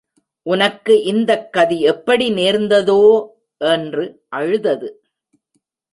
உனக்கு 0.45 1.03
இந்தக் 1.03 1.53
கதி 1.53 1.81
எப்படி 1.81 2.29
நேர்ந்ததோ! 2.31 3.01
என்று 3.61 4.05
அழுதது. 4.29 4.89